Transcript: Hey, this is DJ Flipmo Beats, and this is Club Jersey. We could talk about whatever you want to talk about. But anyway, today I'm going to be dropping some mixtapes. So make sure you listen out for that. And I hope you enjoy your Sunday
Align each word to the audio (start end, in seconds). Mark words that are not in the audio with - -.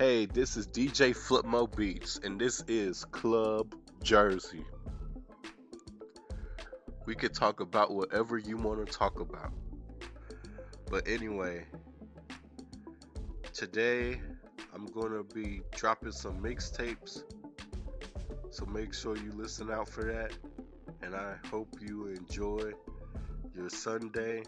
Hey, 0.00 0.24
this 0.24 0.56
is 0.56 0.66
DJ 0.66 1.14
Flipmo 1.14 1.66
Beats, 1.76 2.18
and 2.24 2.40
this 2.40 2.64
is 2.66 3.04
Club 3.04 3.74
Jersey. 4.02 4.64
We 7.04 7.14
could 7.14 7.34
talk 7.34 7.60
about 7.60 7.92
whatever 7.92 8.38
you 8.38 8.56
want 8.56 8.86
to 8.86 8.90
talk 8.90 9.20
about. 9.20 9.52
But 10.90 11.06
anyway, 11.06 11.66
today 13.52 14.22
I'm 14.74 14.86
going 14.86 15.12
to 15.12 15.34
be 15.34 15.60
dropping 15.76 16.12
some 16.12 16.40
mixtapes. 16.42 17.22
So 18.48 18.64
make 18.64 18.94
sure 18.94 19.18
you 19.18 19.32
listen 19.32 19.70
out 19.70 19.90
for 19.90 20.04
that. 20.04 20.32
And 21.02 21.14
I 21.14 21.34
hope 21.50 21.76
you 21.78 22.06
enjoy 22.06 22.72
your 23.54 23.68
Sunday 23.68 24.44